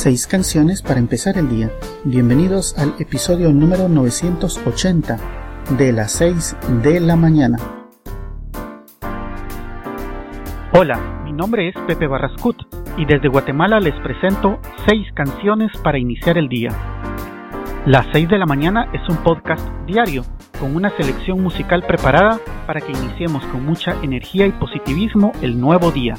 Seis 0.00 0.28
canciones 0.28 0.80
para 0.80 1.00
empezar 1.00 1.38
el 1.38 1.48
día. 1.48 1.72
Bienvenidos 2.04 2.78
al 2.78 2.94
episodio 3.00 3.52
número 3.52 3.88
980 3.88 5.18
de 5.76 5.92
las 5.92 6.12
6 6.12 6.56
de 6.84 7.00
la 7.00 7.16
mañana. 7.16 7.58
Hola, 10.72 11.22
mi 11.24 11.32
nombre 11.32 11.68
es 11.68 11.74
Pepe 11.88 12.06
Barrascut 12.06 12.56
y 12.96 13.06
desde 13.06 13.26
Guatemala 13.26 13.80
les 13.80 14.00
presento 14.00 14.60
seis 14.86 15.04
canciones 15.16 15.72
para 15.82 15.98
iniciar 15.98 16.38
el 16.38 16.48
día. 16.48 16.70
Las 17.84 18.06
6 18.12 18.28
de 18.28 18.38
la 18.38 18.46
mañana 18.46 18.92
es 18.92 19.00
un 19.08 19.16
podcast 19.24 19.66
diario 19.84 20.22
con 20.60 20.76
una 20.76 20.96
selección 20.96 21.42
musical 21.42 21.82
preparada 21.82 22.38
para 22.68 22.80
que 22.80 22.92
iniciemos 22.92 23.44
con 23.46 23.66
mucha 23.66 23.96
energía 24.04 24.46
y 24.46 24.52
positivismo 24.52 25.32
el 25.42 25.60
nuevo 25.60 25.90
día. 25.90 26.14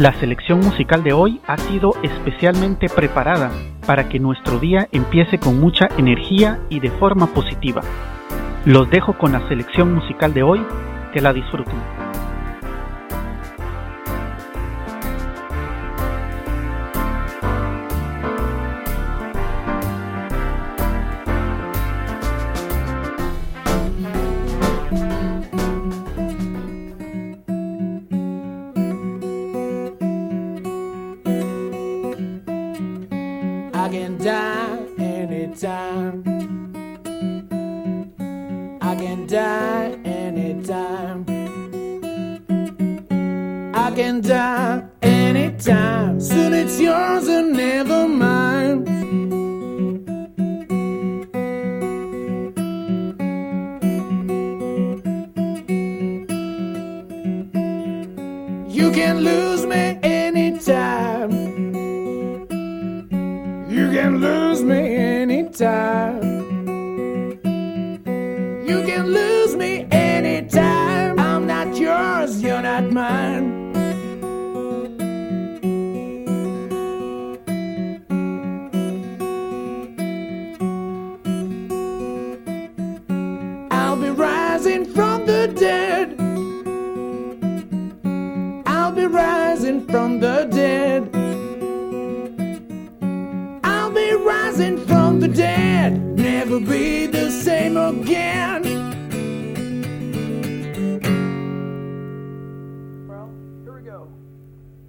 La 0.00 0.14
selección 0.14 0.60
musical 0.60 1.04
de 1.04 1.12
hoy 1.12 1.42
ha 1.46 1.58
sido 1.58 1.92
especialmente 2.02 2.88
preparada 2.88 3.50
para 3.86 4.08
que 4.08 4.18
nuestro 4.18 4.58
día 4.58 4.88
empiece 4.92 5.36
con 5.38 5.60
mucha 5.60 5.88
energía 5.98 6.58
y 6.70 6.80
de 6.80 6.90
forma 6.92 7.26
positiva. 7.26 7.82
Los 8.64 8.88
dejo 8.88 9.18
con 9.18 9.32
la 9.32 9.46
selección 9.50 9.94
musical 9.94 10.32
de 10.32 10.42
hoy, 10.42 10.64
que 11.12 11.20
la 11.20 11.34
disfruten. 11.34 12.09
Anytime. 40.80 41.24
I 43.74 43.90
can 43.94 44.20
die 44.20 44.82
anytime. 45.02 46.20
Soon 46.20 46.54
it's 46.54 46.80
yours 46.80 47.28
and 47.28 47.52
never 47.52 48.08
mine. 48.08 48.89
Rising 94.60 94.86
from 94.86 95.20
the 95.20 95.28
dead, 95.28 95.92
never 96.18 96.60
be 96.60 97.06
the 97.06 97.30
same 97.30 97.76
again. 97.76 98.62
Well, 103.08 103.30
here 103.64 103.72
we 103.72 103.82
go. 103.82 104.08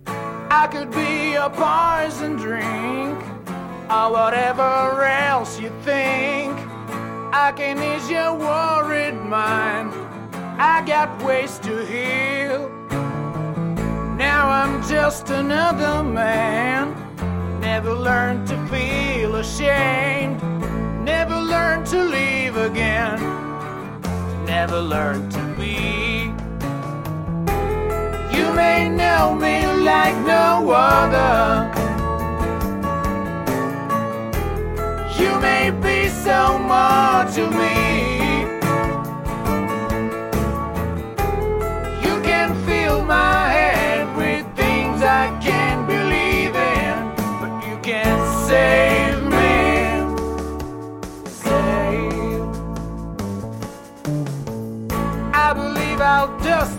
I 0.06 0.68
could 0.68 0.92
be 0.92 1.36
a 1.36 1.50
poison 1.50 2.36
drink, 2.36 3.18
or 3.90 4.12
whatever 4.12 5.04
else 5.04 5.60
you 5.60 5.70
think. 5.84 6.52
I 7.34 7.54
can 7.56 7.78
ease 7.78 8.10
your 8.10 8.36
worried 8.36 9.16
mind. 9.16 9.94
I 10.60 10.84
got 10.86 11.24
ways 11.24 11.60
to 11.60 11.86
heal. 11.86 12.70
Now 14.18 14.50
I'm 14.50 14.84
just 14.88 15.30
another 15.30 16.04
man. 16.04 17.11
Never 17.74 17.94
learned 17.94 18.50
to 18.50 18.58
feel 18.68 19.38
ashamed. 19.38 20.44
Never 21.06 21.38
learned 21.40 21.86
to 21.88 22.04
leave 22.04 22.58
again. 22.58 23.18
Never 24.46 24.82
learned 24.82 25.32
to 25.32 25.44
be. 25.58 26.34
You 28.36 28.54
may 28.54 28.90
know 28.90 29.34
me 29.34 29.66
like 29.90 30.18
no 30.28 30.70
other. 30.70 31.72
You 35.18 35.40
may 35.40 35.72
be 35.72 36.10
so 36.10 36.60
much 36.60 37.36
to 37.36 37.50
me. 37.50 38.11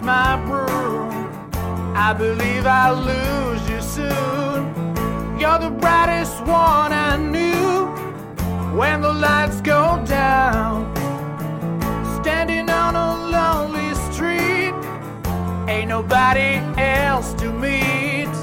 My 0.03 0.37
broom. 0.47 1.31
I 1.95 2.13
believe 2.13 2.67
I'll 2.67 2.97
lose 2.97 3.71
you 3.71 3.81
soon. 3.81 4.75
You're 5.39 5.59
the 5.59 5.71
brightest 5.71 6.41
one 6.41 6.93
I 6.93 7.17
knew 7.17 7.87
when 8.77 9.01
the 9.01 9.13
lights 9.13 9.61
go 9.61 10.03
down. 10.07 10.93
Standing 12.21 12.69
on 12.69 12.97
a 12.97 13.11
lonely 13.37 13.95
street, 14.11 14.75
ain't 15.69 15.89
nobody 15.89 16.61
else 16.81 17.35
to 17.35 17.53
meet. 17.53 18.35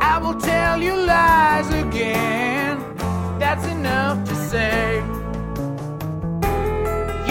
I 0.00 0.18
will 0.22 0.38
tell 0.40 0.82
you 0.82 0.94
lies 0.96 1.68
again, 1.72 2.78
that's 3.38 3.66
enough 3.66 4.28
to 4.28 4.34
say. 4.34 4.98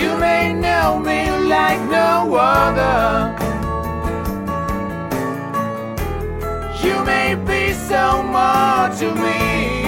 You 0.02 0.18
may 0.18 0.54
know 0.54 1.00
me 1.00 1.30
like 1.48 1.82
no 1.90 2.36
other. 2.36 3.31
You 6.84 7.04
may 7.04 7.36
be 7.36 7.74
so 7.74 8.24
much 8.24 9.00
to 9.00 9.14
me. 9.14 9.81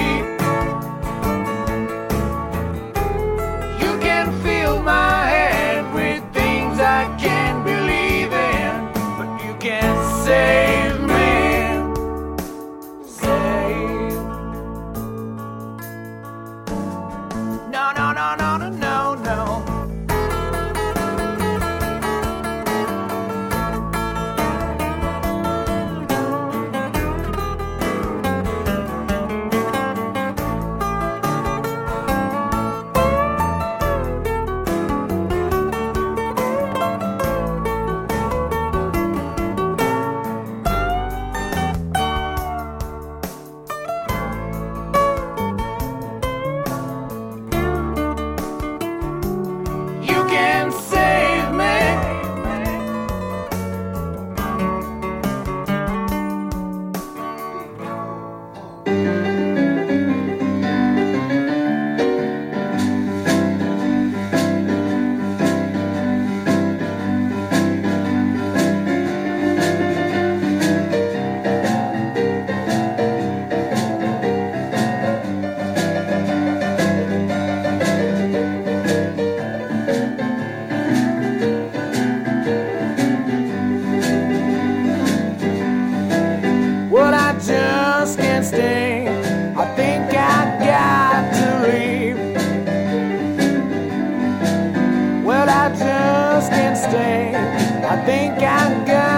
I 96.92 97.96
think 98.04 98.34
I'm 98.42 98.84
good. 98.84 99.13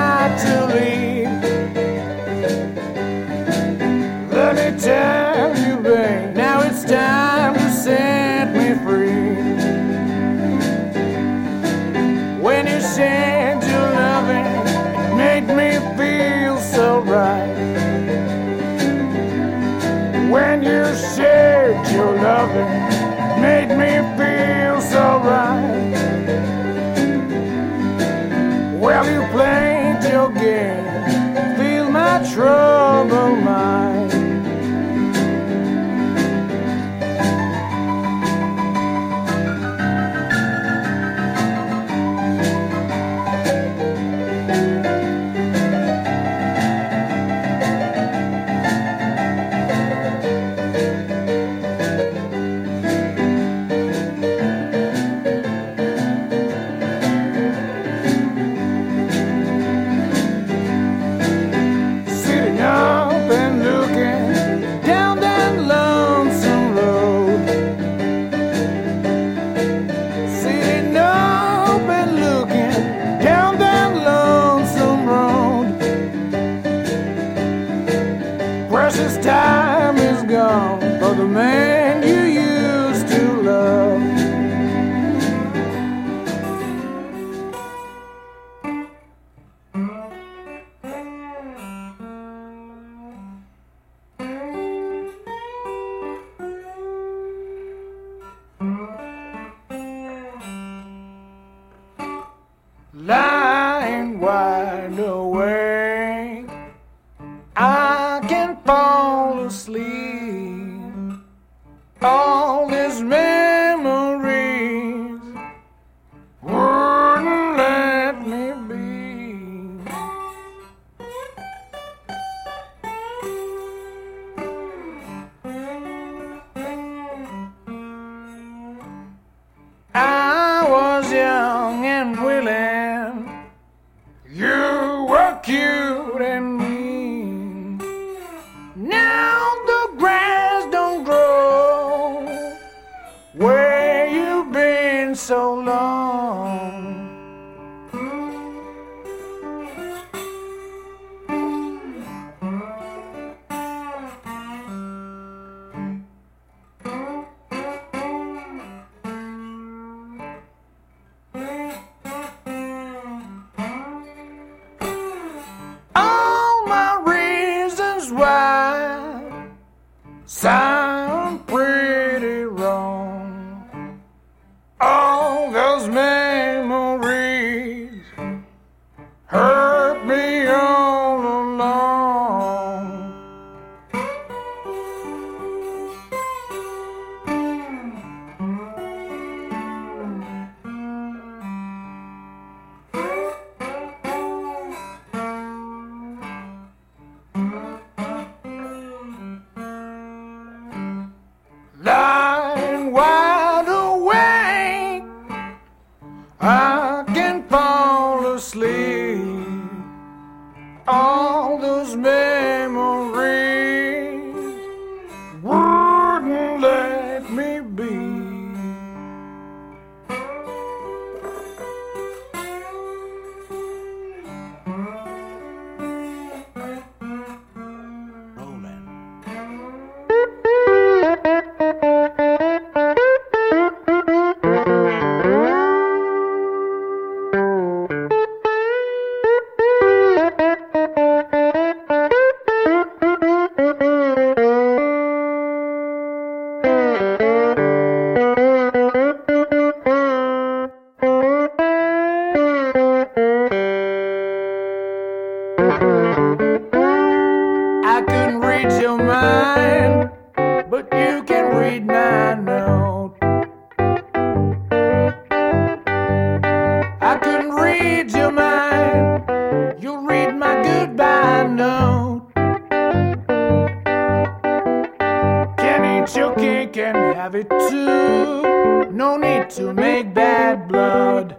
have 277.26 277.34
it 277.34 277.50
too. 277.50 278.88
No 278.92 279.16
need 279.16 279.50
to 279.50 279.72
make 279.72 280.14
bad 280.14 280.68
blood. 280.68 281.36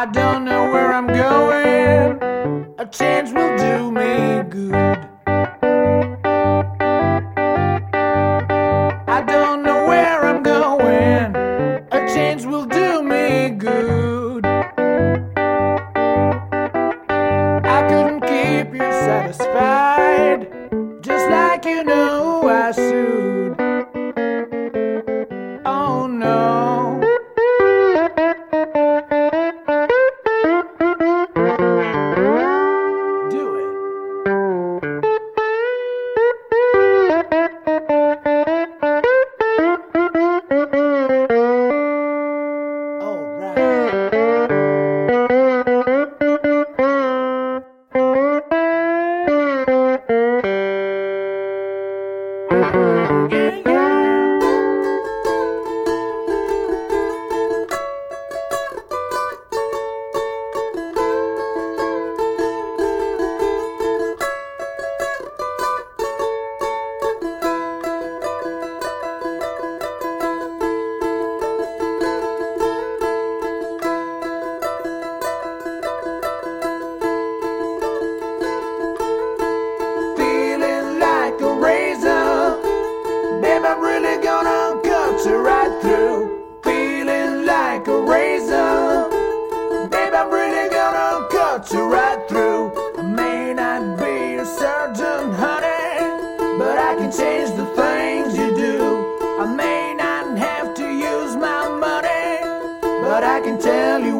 I 0.00 0.06
don't 0.12 0.44
know 0.44 0.70
where 0.72 0.92
I'm 0.92 1.08
going. 1.08 2.22
A 2.78 2.86
change 2.86 3.32
will 3.32 3.56
do 3.58 3.90
me 3.90 4.44
good. 4.48 4.98
I 9.16 9.20
don't 9.26 9.64
know 9.64 9.88
where 9.88 10.24
I'm 10.30 10.44
going. 10.44 11.34
A 11.90 12.00
change 12.14 12.44
will 12.44 12.66
do 12.66 13.02
me 13.02 13.50
good. 13.50 14.09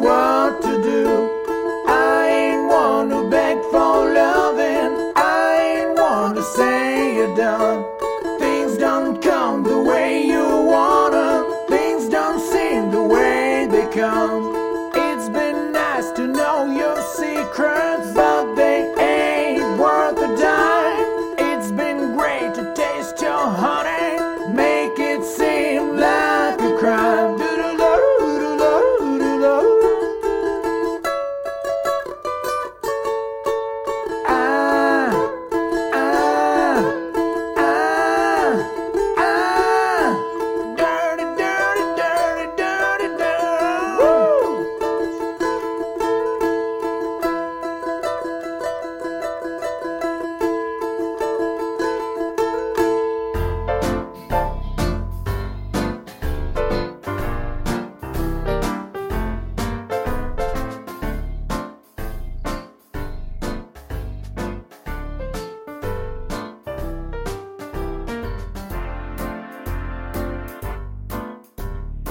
What 0.01 0.61
to 0.63 0.81
do. 0.81 1.05
I 1.87 2.27
ain't 2.27 2.67
one 2.67 3.09
to 3.09 3.29
beg 3.29 3.57
for 3.71 4.11
loving. 4.21 5.13
I 5.15 5.45
ain't 5.75 5.99
one 5.99 6.35
to 6.35 6.43
say 6.43 7.15
you're 7.17 7.35
done. 7.35 7.85
Things 8.39 8.77
don't 8.77 9.21
come 9.21 9.63
the 9.63 9.81
way 9.83 10.25
you 10.25 10.43
wanna. 10.73 11.45
Things 11.69 12.09
don't 12.09 12.39
seem 12.39 12.91
the 12.91 13.03
way 13.03 13.67
they 13.69 13.87
come. 13.93 14.43
It's 14.95 15.29
been 15.29 15.71
nice 15.71 16.11
to 16.17 16.25
know 16.27 16.65
your 16.65 16.99
secrets, 17.19 17.90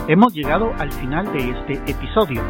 Hemos 0.09 0.35
llegado 0.35 0.73
al 0.78 0.90
final 0.92 1.33
de 1.33 1.50
este 1.50 1.75
episodio. 1.90 2.42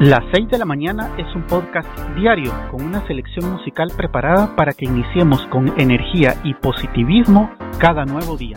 Las 0.00 0.24
6 0.32 0.48
de 0.48 0.58
la 0.58 0.64
mañana 0.64 1.12
es 1.16 1.34
un 1.34 1.46
podcast 1.46 1.88
diario 2.16 2.52
con 2.70 2.82
una 2.82 3.06
selección 3.06 3.50
musical 3.50 3.92
preparada 3.96 4.54
para 4.56 4.72
que 4.72 4.84
iniciemos 4.84 5.46
con 5.46 5.72
energía 5.80 6.34
y 6.42 6.52
positivismo 6.54 7.50
cada 7.78 8.04
nuevo 8.04 8.36
día. 8.36 8.56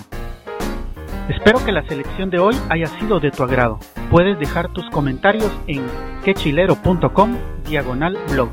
Espero 1.30 1.64
que 1.64 1.72
la 1.72 1.88
selección 1.88 2.30
de 2.30 2.40
hoy 2.40 2.56
haya 2.70 2.88
sido 3.00 3.20
de 3.20 3.32
tu 3.32 3.44
agrado. 3.44 3.80
Puedes 4.10 4.40
dejar 4.40 4.74
tus 4.74 4.90
comentarios 4.90 5.52
en 5.68 5.86
quechilero.com 6.24 7.38
diagonal 7.66 8.18
blog. 8.32 8.50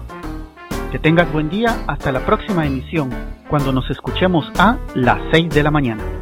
Que 0.92 0.98
tengas 0.98 1.32
buen 1.32 1.48
día 1.48 1.76
hasta 1.86 2.12
la 2.12 2.20
próxima 2.20 2.66
emisión, 2.66 3.10
cuando 3.48 3.72
nos 3.72 3.88
escuchemos 3.90 4.44
a 4.58 4.76
las 4.94 5.18
6 5.32 5.50
de 5.50 5.62
la 5.62 5.70
mañana. 5.70 6.13